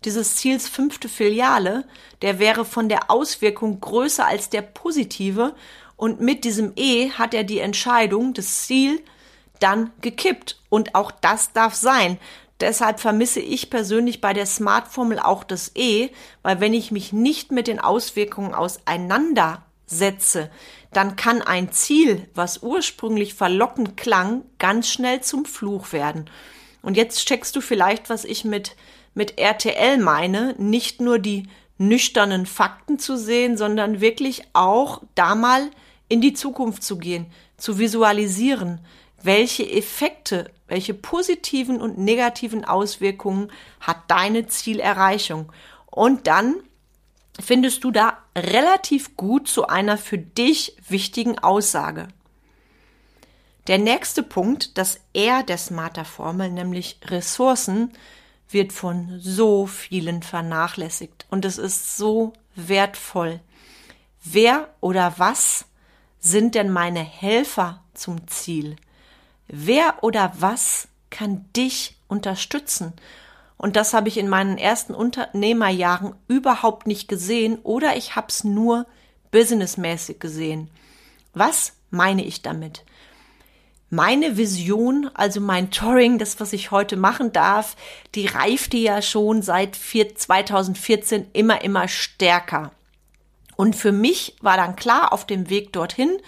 dieses 0.04 0.37
Ziels 0.37 0.68
fünfte 0.68 1.08
Filiale, 1.08 1.84
der 2.23 2.38
wäre 2.38 2.64
von 2.64 2.88
der 2.88 3.11
Auswirkung 3.11 3.80
größer 3.80 4.26
als 4.26 4.50
der 4.50 4.62
positive 4.62 5.54
und 5.96 6.20
mit 6.20 6.44
diesem 6.44 6.73
E 6.76 7.11
hat 7.11 7.32
er 7.32 7.44
die 7.44 7.61
Entscheidung, 7.61 8.34
das 8.34 8.66
Ziel 8.66 9.00
dann 9.61 9.90
gekippt 10.00 10.61
und 10.68 10.94
auch 10.94 11.11
das 11.11 11.52
darf 11.52 11.75
sein. 11.75 12.18
Deshalb 12.61 13.00
vermisse 13.00 13.40
ich 13.40 13.70
persönlich 13.70 14.20
bei 14.20 14.32
der 14.32 14.46
Smart-Formel 14.46 15.18
auch 15.18 15.44
das 15.44 15.73
E, 15.75 16.11
weil 16.42 16.61
wenn 16.61 16.73
ich 16.73 16.90
mich 16.90 17.12
nicht 17.12 17.52
mit 17.52 17.66
den 17.66 17.80
Auswirkungen 17.80 18.54
auseinandersetze, 18.54 20.50
dann 20.92 21.16
kann 21.16 21.42
ein 21.42 21.73
Ziel, 21.73 22.28
was 22.34 22.62
ursprünglich 22.62 23.34
verlockend 23.34 23.96
klang, 23.96 24.42
ganz 24.58 24.88
schnell 24.88 25.20
zum 25.20 25.44
Fluch 25.44 25.92
werden. 25.92 26.30
Und 26.82 26.96
jetzt 26.96 27.26
checkst 27.26 27.56
du 27.56 27.61
vielleicht, 27.61 28.08
was 28.08 28.25
ich 28.25 28.44
mit 28.44 28.76
mit 29.14 29.38
RTL 29.38 29.99
meine, 29.99 30.54
nicht 30.58 31.00
nur 31.00 31.18
die 31.18 31.44
nüchternen 31.78 32.46
Fakten 32.46 32.99
zu 32.99 33.16
sehen, 33.16 33.56
sondern 33.56 34.00
wirklich 34.00 34.42
auch 34.52 35.02
da 35.14 35.34
mal 35.34 35.70
in 36.08 36.20
die 36.20 36.34
Zukunft 36.34 36.82
zu 36.82 36.99
gehen, 36.99 37.26
zu 37.56 37.78
visualisieren, 37.78 38.80
welche 39.24 39.68
Effekte, 39.68 40.50
welche 40.68 40.94
positiven 40.94 41.80
und 41.80 41.98
negativen 41.98 42.64
Auswirkungen 42.64 43.50
hat 43.80 43.98
deine 44.08 44.46
Zielerreichung. 44.46 45.50
Und 45.86 46.26
dann 46.26 46.56
findest 47.40 47.84
du 47.84 47.90
da 47.90 48.18
relativ 48.36 49.16
gut 49.16 49.48
zu 49.48 49.66
einer 49.66 49.98
für 49.98 50.18
dich 50.18 50.76
wichtigen 50.88 51.38
Aussage. 51.38 52.08
Der 53.66 53.78
nächste 53.78 54.22
Punkt, 54.22 54.76
das 54.76 55.00
R 55.14 55.42
der 55.42 55.58
Smarter 55.58 56.04
Formel, 56.04 56.50
nämlich 56.50 56.98
Ressourcen, 57.06 57.92
wird 58.50 58.72
von 58.72 59.18
so 59.20 59.66
vielen 59.66 60.22
vernachlässigt 60.22 61.26
und 61.30 61.46
es 61.46 61.56
ist 61.56 61.96
so 61.96 62.34
wertvoll. 62.54 63.40
Wer 64.22 64.68
oder 64.80 65.14
was 65.16 65.64
sind 66.20 66.54
denn 66.54 66.70
meine 66.70 67.00
Helfer 67.02 67.82
zum 67.94 68.28
Ziel? 68.28 68.76
Wer 69.48 70.02
oder 70.02 70.32
was 70.38 70.88
kann 71.10 71.44
dich 71.56 71.96
unterstützen? 72.08 72.92
Und 73.56 73.76
das 73.76 73.94
habe 73.94 74.08
ich 74.08 74.18
in 74.18 74.28
meinen 74.28 74.58
ersten 74.58 74.94
Unternehmerjahren 74.94 76.14
überhaupt 76.28 76.86
nicht 76.86 77.08
gesehen 77.08 77.58
oder 77.62 77.96
ich 77.96 78.16
habe 78.16 78.26
es 78.28 78.44
nur 78.44 78.86
businessmäßig 79.30 80.18
gesehen. 80.18 80.70
Was 81.32 81.72
meine 81.90 82.24
ich 82.24 82.42
damit? 82.42 82.84
meine 83.94 84.36
Vision, 84.36 85.10
also 85.14 85.40
mein 85.40 85.70
Touring, 85.70 86.18
das, 86.18 86.40
was 86.40 86.52
ich 86.52 86.70
heute 86.70 86.96
machen 86.96 87.32
darf, 87.32 87.76
die 88.14 88.26
reifte 88.26 88.76
ja 88.76 89.00
schon 89.00 89.40
seit 89.40 89.76
2014 89.76 91.28
immer, 91.32 91.62
immer 91.62 91.86
stärker. 91.88 92.72
Und 93.56 93.76
für 93.76 93.92
mich 93.92 94.34
war 94.40 94.56
dann 94.56 94.74
klar 94.74 95.12
auf 95.12 95.26
dem 95.26 95.48
Weg 95.48 95.72
dorthin, 95.72 96.18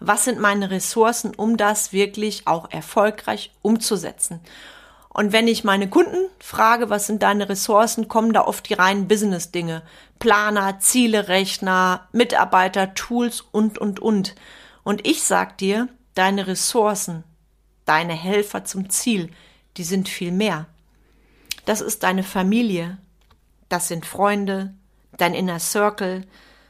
Was 0.00 0.24
sind 0.24 0.40
meine 0.40 0.70
Ressourcen, 0.70 1.34
um 1.34 1.56
das 1.56 1.92
wirklich 1.92 2.46
auch 2.46 2.70
erfolgreich 2.70 3.52
umzusetzen? 3.62 4.40
Und 5.08 5.32
wenn 5.32 5.46
ich 5.46 5.62
meine 5.62 5.88
Kunden 5.88 6.28
frage, 6.40 6.90
was 6.90 7.06
sind 7.06 7.22
deine 7.22 7.48
Ressourcen, 7.48 8.08
kommen 8.08 8.32
da 8.32 8.44
oft 8.44 8.68
die 8.68 8.74
reinen 8.74 9.06
Business-Dinge. 9.06 9.82
Planer, 10.18 10.80
Ziele-Rechner, 10.80 12.08
Mitarbeiter, 12.10 12.94
Tools 12.94 13.40
und, 13.52 13.78
und, 13.78 14.00
und. 14.00 14.34
Und 14.82 15.06
ich 15.06 15.22
sag 15.22 15.56
dir, 15.58 15.88
deine 16.14 16.48
Ressourcen, 16.48 17.22
deine 17.84 18.14
Helfer 18.14 18.64
zum 18.64 18.90
Ziel, 18.90 19.30
die 19.76 19.84
sind 19.84 20.08
viel 20.08 20.32
mehr. 20.32 20.66
Das 21.64 21.80
ist 21.80 22.02
deine 22.02 22.24
Familie, 22.24 22.98
das 23.68 23.88
sind 23.88 24.06
Freunde, 24.06 24.74
dein 25.16 25.34
Inner 25.34 25.60
Circle, 25.60 26.26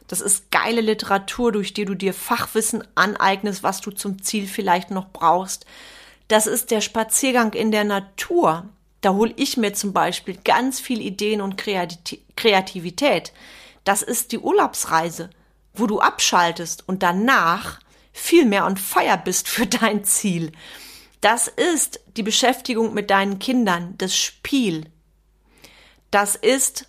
das 0.06 0.20
ist 0.20 0.50
geile 0.50 0.80
Literatur, 0.80 1.52
durch 1.52 1.73
die 1.73 1.84
du 1.84 1.94
dir 1.94 2.12
Fachwissen 2.12 2.84
aneignest, 2.94 3.62
was 3.62 3.80
du 3.80 3.90
zum 3.90 4.23
Ziel 4.23 4.46
vielleicht 4.46 4.90
noch 4.90 5.11
brauchst. 5.11 5.66
Das 6.28 6.46
ist 6.46 6.70
der 6.70 6.80
Spaziergang 6.80 7.52
in 7.52 7.70
der 7.70 7.84
Natur. 7.84 8.68
Da 9.00 9.12
hole 9.12 9.32
ich 9.37 9.56
mir 9.56 9.75
zum 9.75 9.92
Beispiel 9.92 10.38
ganz 10.44 10.80
viel 10.80 11.00
Ideen 11.00 11.40
und 11.40 11.56
Kreativität. 11.56 13.32
Das 13.84 14.02
ist 14.02 14.32
die 14.32 14.38
Urlaubsreise, 14.38 15.30
wo 15.75 15.87
du 15.87 16.00
abschaltest 16.00 16.88
und 16.88 17.02
danach 17.02 17.80
viel 18.12 18.46
mehr 18.46 18.64
on 18.64 18.76
fire 18.76 19.20
bist 19.23 19.49
für 19.49 19.66
dein 19.66 20.04
Ziel. 20.04 20.52
Das 21.20 21.49
ist 21.49 22.00
die 22.16 22.23
Beschäftigung 22.23 22.94
mit 22.94 23.11
deinen 23.11 23.38
Kindern, 23.38 23.94
das 23.99 24.16
Spiel. 24.16 24.87
Das 26.11 26.37
ist 26.37 26.87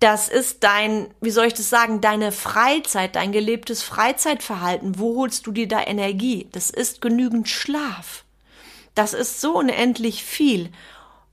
das 0.00 0.28
ist 0.28 0.62
dein, 0.62 1.08
wie 1.20 1.30
soll 1.30 1.46
ich 1.46 1.54
das 1.54 1.70
sagen, 1.70 2.00
deine 2.00 2.30
Freizeit, 2.30 3.16
dein 3.16 3.32
gelebtes 3.32 3.82
Freizeitverhalten. 3.82 4.98
Wo 4.98 5.16
holst 5.16 5.46
du 5.46 5.52
dir 5.52 5.68
da 5.68 5.82
Energie? 5.82 6.48
Das 6.52 6.70
ist 6.70 7.00
genügend 7.00 7.48
Schlaf. 7.48 8.24
Das 8.94 9.14
ist 9.14 9.40
so 9.40 9.56
unendlich 9.56 10.22
viel. 10.22 10.70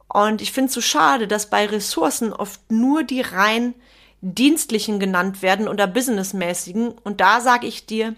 Und 0.08 0.42
ich 0.42 0.52
finde 0.52 0.68
es 0.68 0.74
so 0.74 0.82
schade, 0.82 1.28
dass 1.28 1.50
bei 1.50 1.66
Ressourcen 1.66 2.32
oft 2.32 2.72
nur 2.72 3.04
die 3.04 3.22
rein 3.22 3.74
dienstlichen 4.22 5.00
genannt 5.00 5.42
werden 5.42 5.68
oder 5.68 5.86
businessmäßigen. 5.86 6.94
Und 7.04 7.20
da 7.20 7.42
sage 7.42 7.68
ich 7.68 7.86
dir, 7.86 8.16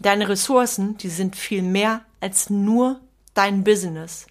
deine 0.00 0.28
Ressourcen, 0.28 0.96
die 0.96 1.10
sind 1.10 1.36
viel 1.36 1.62
mehr 1.62 2.02
als 2.20 2.48
nur 2.48 3.00
dein 3.34 3.62
Business. 3.62 4.26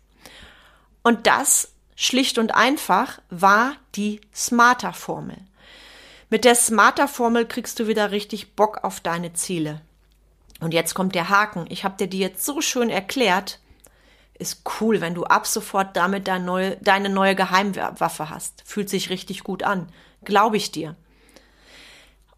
Und 1.03 1.27
das 1.27 1.74
schlicht 1.95 2.37
und 2.37 2.53
einfach 2.53 3.19
war 3.29 3.73
die 3.95 4.21
Smarter-Formel. 4.33 5.37
Mit 6.29 6.43
der 6.43 6.55
Smarter-Formel 6.55 7.45
kriegst 7.45 7.79
du 7.79 7.87
wieder 7.87 8.11
richtig 8.11 8.55
Bock 8.55 8.83
auf 8.83 8.99
deine 8.99 9.33
Ziele. 9.33 9.81
Und 10.59 10.73
jetzt 10.73 10.93
kommt 10.93 11.15
der 11.15 11.29
Haken. 11.29 11.65
Ich 11.69 11.83
habe 11.83 11.97
dir 11.97 12.07
die 12.07 12.19
jetzt 12.19 12.45
so 12.45 12.61
schön 12.61 12.89
erklärt. 12.89 13.59
Ist 14.37 14.63
cool, 14.79 15.01
wenn 15.01 15.13
du 15.13 15.23
ab 15.25 15.47
sofort 15.47 15.95
damit 15.95 16.27
deine 16.27 16.43
neue, 16.43 16.77
deine 16.77 17.09
neue 17.09 17.35
Geheimwaffe 17.35 18.29
hast. 18.29 18.63
Fühlt 18.65 18.89
sich 18.89 19.09
richtig 19.09 19.43
gut 19.43 19.63
an. 19.63 19.89
Glaube 20.23 20.57
ich 20.57 20.71
dir. 20.71 20.95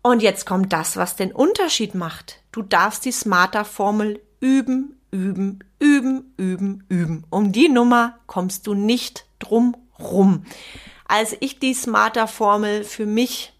Und 0.01 0.21
jetzt 0.21 0.45
kommt 0.45 0.73
das, 0.73 0.95
was 0.97 1.15
den 1.15 1.31
Unterschied 1.31 1.95
macht. 1.95 2.41
Du 2.51 2.61
darfst 2.61 3.05
die 3.05 3.11
Smarter-Formel 3.11 4.21
üben, 4.39 4.96
üben, 5.11 5.63
üben, 5.79 6.33
üben, 6.37 6.83
üben. 6.89 7.25
Um 7.29 7.51
die 7.51 7.69
Nummer 7.69 8.19
kommst 8.27 8.67
du 8.67 8.73
nicht 8.73 9.25
drum 9.39 9.75
rum. 9.99 10.45
Als 11.07 11.35
ich 11.39 11.59
die 11.59 11.73
Smarter 11.73 12.27
Formel 12.27 12.83
für 12.83 13.05
mich 13.05 13.53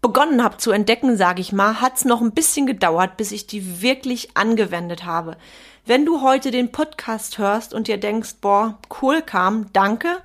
begonnen 0.00 0.42
habe 0.42 0.56
zu 0.56 0.70
entdecken, 0.70 1.16
sage 1.16 1.40
ich 1.40 1.52
mal, 1.52 1.80
hat 1.80 1.98
es 1.98 2.04
noch 2.04 2.20
ein 2.20 2.32
bisschen 2.32 2.66
gedauert, 2.66 3.16
bis 3.16 3.32
ich 3.32 3.46
die 3.46 3.82
wirklich 3.82 4.36
angewendet 4.36 5.04
habe. 5.04 5.36
Wenn 5.84 6.06
du 6.06 6.22
heute 6.22 6.50
den 6.50 6.72
Podcast 6.72 7.38
hörst 7.38 7.74
und 7.74 7.88
dir 7.88 7.98
denkst, 7.98 8.36
boah, 8.40 8.78
cool 9.02 9.22
kam, 9.22 9.72
danke, 9.72 10.18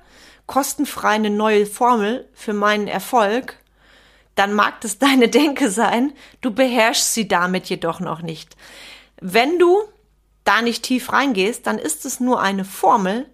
kostenfrei 0.46 1.10
eine 1.10 1.30
neue 1.30 1.66
Formel 1.66 2.28
für 2.32 2.52
meinen 2.52 2.88
Erfolg, 2.88 3.58
dann 4.34 4.54
mag 4.54 4.80
das 4.80 4.98
deine 5.00 5.28
Denke 5.28 5.70
sein, 5.70 6.12
du 6.40 6.50
beherrschst 6.50 7.12
sie 7.12 7.28
damit 7.28 7.66
jedoch 7.66 8.00
noch 8.00 8.22
nicht. 8.22 8.56
Wenn 9.20 9.58
du 9.58 9.78
da 10.46 10.62
nicht 10.62 10.82
tief 10.82 11.12
reingehst, 11.12 11.66
dann 11.66 11.78
ist 11.78 12.04
es 12.04 12.20
nur 12.20 12.40
eine 12.40 12.64
Formel, 12.64 13.26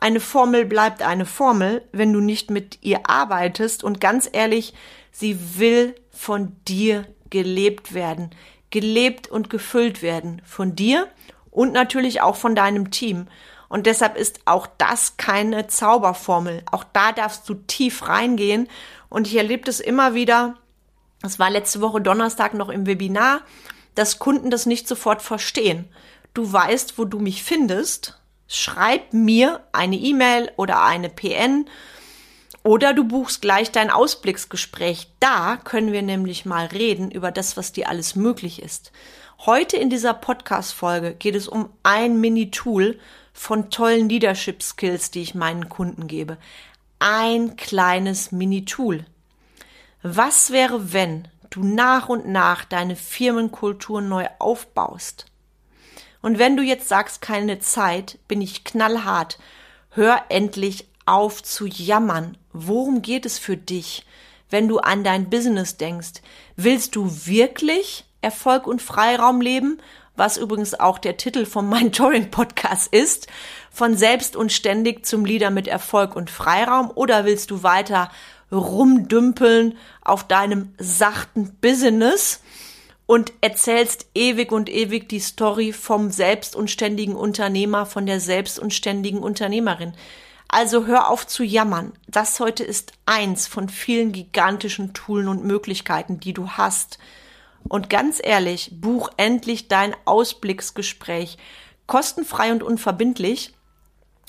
eine 0.00 0.20
Formel 0.20 0.64
bleibt 0.64 1.02
eine 1.02 1.26
Formel, 1.26 1.86
wenn 1.92 2.12
du 2.12 2.20
nicht 2.20 2.50
mit 2.50 2.78
ihr 2.80 3.08
arbeitest. 3.08 3.84
Und 3.84 4.00
ganz 4.00 4.28
ehrlich, 4.32 4.72
sie 5.12 5.58
will 5.58 5.94
von 6.10 6.56
dir 6.66 7.06
gelebt 7.28 7.92
werden. 7.92 8.30
Gelebt 8.70 9.28
und 9.28 9.50
gefüllt 9.50 10.00
werden. 10.00 10.40
Von 10.44 10.74
dir 10.74 11.06
und 11.50 11.72
natürlich 11.72 12.22
auch 12.22 12.36
von 12.36 12.54
deinem 12.54 12.90
Team. 12.90 13.26
Und 13.68 13.86
deshalb 13.86 14.16
ist 14.16 14.40
auch 14.46 14.66
das 14.78 15.18
keine 15.18 15.66
Zauberformel. 15.66 16.62
Auch 16.72 16.84
da 16.84 17.12
darfst 17.12 17.46
du 17.48 17.54
tief 17.54 18.08
reingehen. 18.08 18.68
Und 19.10 19.26
ich 19.26 19.36
erlebe 19.36 19.64
das 19.64 19.80
immer 19.80 20.14
wieder. 20.14 20.56
Das 21.20 21.38
war 21.38 21.50
letzte 21.50 21.82
Woche 21.82 22.00
Donnerstag 22.00 22.54
noch 22.54 22.70
im 22.70 22.86
Webinar, 22.86 23.42
dass 23.94 24.18
Kunden 24.18 24.50
das 24.50 24.64
nicht 24.64 24.88
sofort 24.88 25.20
verstehen. 25.20 25.90
Du 26.34 26.52
weißt, 26.52 26.98
wo 26.98 27.04
du 27.04 27.18
mich 27.18 27.42
findest 27.42 28.20
schreib 28.50 29.12
mir 29.12 29.60
eine 29.70 29.96
E-Mail 29.96 30.50
oder 30.56 30.82
eine 30.82 31.08
PN 31.08 31.66
oder 32.64 32.92
du 32.92 33.04
buchst 33.04 33.40
gleich 33.40 33.70
dein 33.70 33.90
Ausblicksgespräch. 33.90 35.08
Da 35.20 35.56
können 35.56 35.92
wir 35.92 36.02
nämlich 36.02 36.44
mal 36.44 36.66
reden 36.66 37.12
über 37.12 37.30
das, 37.30 37.56
was 37.56 37.72
dir 37.72 37.88
alles 37.88 38.16
möglich 38.16 38.60
ist. 38.60 38.90
Heute 39.46 39.76
in 39.76 39.88
dieser 39.88 40.14
Podcast-Folge 40.14 41.14
geht 41.14 41.36
es 41.36 41.46
um 41.46 41.70
ein 41.84 42.20
Mini-Tool 42.20 42.98
von 43.32 43.70
tollen 43.70 44.08
Leadership 44.08 44.62
Skills, 44.64 45.12
die 45.12 45.22
ich 45.22 45.36
meinen 45.36 45.68
Kunden 45.68 46.08
gebe. 46.08 46.36
Ein 46.98 47.56
kleines 47.56 48.32
Mini-Tool. 48.32 49.06
Was 50.02 50.50
wäre, 50.50 50.92
wenn 50.92 51.28
du 51.50 51.62
nach 51.62 52.08
und 52.08 52.26
nach 52.26 52.64
deine 52.64 52.96
Firmenkultur 52.96 54.02
neu 54.02 54.26
aufbaust? 54.40 55.29
Und 56.22 56.38
wenn 56.38 56.56
du 56.56 56.62
jetzt 56.62 56.88
sagst, 56.88 57.22
keine 57.22 57.58
Zeit, 57.60 58.18
bin 58.28 58.40
ich 58.40 58.64
knallhart. 58.64 59.38
Hör 59.90 60.24
endlich 60.28 60.86
auf 61.06 61.42
zu 61.42 61.66
jammern. 61.66 62.36
Worum 62.52 63.02
geht 63.02 63.26
es 63.26 63.38
für 63.38 63.56
dich, 63.56 64.04
wenn 64.48 64.68
du 64.68 64.78
an 64.78 65.02
dein 65.04 65.30
Business 65.30 65.76
denkst? 65.76 66.22
Willst 66.56 66.94
du 66.96 67.10
wirklich 67.26 68.04
Erfolg 68.20 68.66
und 68.66 68.82
Freiraum 68.82 69.40
leben? 69.40 69.80
Was 70.16 70.36
übrigens 70.36 70.78
auch 70.78 70.98
der 70.98 71.16
Titel 71.16 71.46
vom 71.46 71.68
Mentoring 71.70 72.30
Podcast 72.30 72.92
ist. 72.92 73.26
Von 73.70 73.96
selbst 73.96 74.36
und 74.36 74.52
ständig 74.52 75.06
zum 75.06 75.24
Leader 75.24 75.50
mit 75.50 75.66
Erfolg 75.66 76.14
und 76.14 76.30
Freiraum? 76.30 76.90
Oder 76.94 77.24
willst 77.24 77.50
du 77.50 77.62
weiter 77.62 78.10
rumdümpeln 78.52 79.78
auf 80.02 80.26
deinem 80.26 80.74
sachten 80.78 81.56
Business? 81.60 82.42
Und 83.10 83.32
erzählst 83.40 84.06
ewig 84.14 84.52
und 84.52 84.68
ewig 84.68 85.08
die 85.08 85.18
Story 85.18 85.72
vom 85.72 86.12
selbstunständigen 86.12 87.16
Unternehmer, 87.16 87.84
von 87.84 88.06
der 88.06 88.20
selbstunständigen 88.20 89.18
Unternehmerin. 89.18 89.94
Also 90.46 90.86
hör 90.86 91.10
auf 91.10 91.26
zu 91.26 91.42
jammern. 91.42 91.92
Das 92.06 92.38
heute 92.38 92.62
ist 92.62 92.92
eins 93.06 93.48
von 93.48 93.68
vielen 93.68 94.12
gigantischen 94.12 94.94
Tools 94.94 95.26
und 95.26 95.44
Möglichkeiten, 95.44 96.20
die 96.20 96.32
du 96.32 96.50
hast. 96.50 97.00
Und 97.68 97.90
ganz 97.90 98.20
ehrlich, 98.22 98.70
buch 98.80 99.10
endlich 99.16 99.66
dein 99.66 99.96
Ausblicksgespräch. 100.04 101.36
Kostenfrei 101.88 102.52
und 102.52 102.62
unverbindlich. 102.62 103.52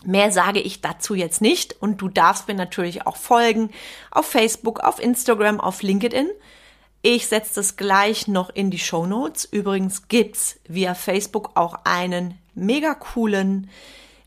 Mehr 0.05 0.31
sage 0.31 0.59
ich 0.59 0.81
dazu 0.81 1.13
jetzt 1.13 1.39
nicht 1.39 1.79
und 1.83 2.01
du 2.01 2.07
darfst 2.07 2.47
mir 2.47 2.55
natürlich 2.55 3.05
auch 3.05 3.17
folgen 3.17 3.69
auf 4.09 4.25
Facebook, 4.25 4.79
auf 4.79 4.99
Instagram, 4.99 5.59
auf 5.59 5.83
LinkedIn. 5.83 6.31
Ich 7.03 7.27
setze 7.27 7.55
das 7.55 7.77
gleich 7.77 8.27
noch 8.27 8.51
in 8.51 8.69
die 8.69 8.77
Show 8.77 9.07
Notes. 9.07 9.45
Übrigens 9.45 10.07
gibt's 10.07 10.59
via 10.67 10.93
Facebook 10.93 11.51
auch 11.55 11.79
einen 11.83 12.37
mega 12.53 12.93
coolen 12.93 13.71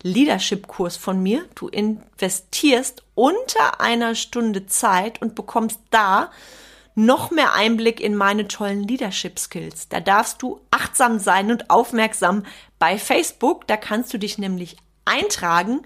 Leadership-Kurs 0.03 0.97
von 0.97 1.23
mir. 1.23 1.45
Du 1.55 1.69
investierst 1.69 3.05
unter 3.15 3.81
einer 3.81 4.17
Stunde 4.17 4.67
Zeit 4.67 5.23
und 5.23 5.37
bekommst 5.37 5.79
da 5.91 6.33
noch 6.97 7.31
mehr 7.31 7.55
Einblick 7.55 8.01
in 8.01 8.17
meine 8.17 8.49
tollen 8.49 8.83
Leadership-Skills. 8.83 9.89
Da 9.89 10.01
darfst 10.01 10.43
du 10.43 10.61
achtsam 10.73 11.21
sein 11.21 11.53
und 11.53 11.71
aufmerksam 11.71 12.45
bei 12.81 12.99
Facebook. 12.99 13.69
Da 13.69 13.77
kannst 13.77 14.13
du 14.13 14.19
dich 14.19 14.37
nämlich 14.37 14.77
eintragen, 15.05 15.83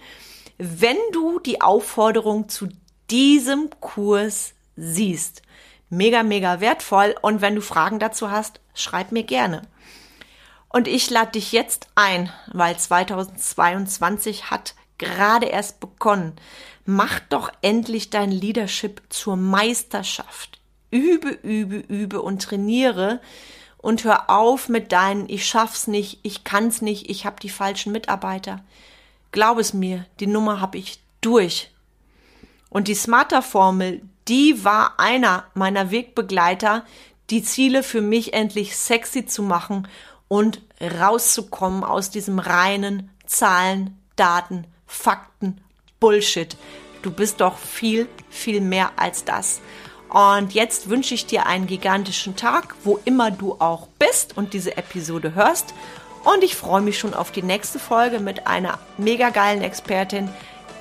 wenn 0.57 0.97
du 1.13 1.39
die 1.39 1.61
Aufforderung 1.61 2.49
zu 2.49 2.69
diesem 3.11 3.69
Kurs 3.81 4.55
siehst 4.77 5.43
mega, 5.91 6.23
mega 6.23 6.61
wertvoll. 6.61 7.15
Und 7.23 7.41
wenn 7.41 7.55
du 7.55 7.61
Fragen 7.61 7.99
dazu 7.99 8.31
hast, 8.31 8.61
schreib 8.75 9.13
mir 9.13 9.25
gerne. 9.25 9.63
Und 10.69 10.87
ich 10.87 11.09
lade 11.11 11.33
dich 11.33 11.53
jetzt 11.53 11.89
ein, 11.95 12.31
weil 12.53 12.77
2022 12.77 14.51
hat 14.51 14.75
gerade 14.99 15.47
erst 15.47 15.81
begonnen. 15.81 16.35
Mach 16.85 17.21
doch 17.21 17.51
endlich 17.63 18.11
dein 18.11 18.31
Leadership 18.31 19.03
zur 19.09 19.37
Meisterschaft. 19.37 20.59
Übe, 20.91 21.31
übe, 21.31 21.77
übe 21.77 22.23
und 22.23 22.43
trainiere 22.43 23.21
und 23.77 24.05
hör 24.05 24.31
auf 24.31 24.69
mit 24.69 24.93
deinen 24.93 25.29
Ich 25.29 25.47
schaff's 25.47 25.87
nicht, 25.87 26.21
ich 26.23 26.45
kann's 26.45 26.83
nicht, 26.83 27.09
ich 27.11 27.27
hab 27.27 27.41
die 27.41 27.51
falschen 27.51 27.93
Mitarbeiter. 27.93 28.65
Glaub 29.33 29.59
es 29.59 29.75
mir, 29.75 30.07
die 30.21 30.27
Nummer 30.27 30.61
hab 30.61 30.75
ich 30.75 30.99
durch. 31.21 31.71
Und 32.71 32.89
die 32.89 32.95
Smarter 32.95 33.43
Formel, 33.43 34.03
die 34.29 34.65
war 34.65 34.99
einer 34.99 35.45
meiner 35.55 35.91
Wegbegleiter, 35.91 36.85
die 37.31 37.43
Ziele 37.43 37.83
für 37.83 38.01
mich 38.01 38.33
endlich 38.33 38.77
sexy 38.77 39.27
zu 39.27 39.43
machen 39.43 39.89
und 40.29 40.63
rauszukommen 40.81 41.85
aus 41.85 42.11
diesem 42.11 42.39
reinen 42.39 43.11
Zahlen, 43.27 43.99
Daten, 44.17 44.67
Fakten, 44.87 45.61
Bullshit. 46.01 46.57
Du 47.03 47.11
bist 47.11 47.41
doch 47.41 47.59
viel, 47.59 48.09
viel 48.31 48.61
mehr 48.61 48.93
als 48.97 49.25
das. 49.25 49.61
Und 50.09 50.55
jetzt 50.55 50.89
wünsche 50.89 51.15
ich 51.15 51.27
dir 51.27 51.47
einen 51.47 51.67
gigantischen 51.67 52.35
Tag, 52.35 52.75
wo 52.83 52.99
immer 53.05 53.31
du 53.31 53.57
auch 53.59 53.89
bist 53.99 54.37
und 54.37 54.55
diese 54.55 54.77
Episode 54.77 55.35
hörst. 55.35 55.75
Und 56.25 56.43
ich 56.43 56.57
freue 56.57 56.81
mich 56.81 56.99
schon 56.99 57.15
auf 57.15 57.31
die 57.31 57.43
nächste 57.43 57.79
Folge 57.79 58.19
mit 58.19 58.47
einer 58.47 58.79
mega 58.97 59.31
geilen 59.31 59.63
Expertin, 59.63 60.31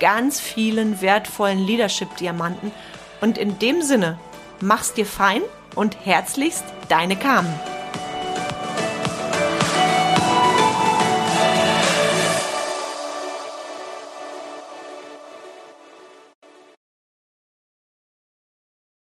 ganz 0.00 0.40
vielen 0.40 1.00
wertvollen 1.00 1.58
Leadership-Diamanten. 1.58 2.72
Und 3.20 3.38
in 3.38 3.58
dem 3.58 3.82
Sinne, 3.82 4.18
mach's 4.60 4.94
dir 4.94 5.06
fein 5.06 5.42
und 5.74 5.96
herzlichst 6.04 6.64
deine 6.88 7.16
Carmen. 7.16 7.52